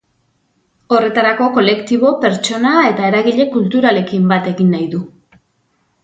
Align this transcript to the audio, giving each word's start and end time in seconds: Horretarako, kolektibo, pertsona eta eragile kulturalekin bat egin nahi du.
Horretarako, 0.95 1.49
kolektibo, 1.57 2.13
pertsona 2.23 2.71
eta 2.93 3.07
eragile 3.13 3.45
kulturalekin 3.57 4.25
bat 4.35 4.49
egin 4.57 4.73
nahi 4.77 4.89
du. 4.95 5.03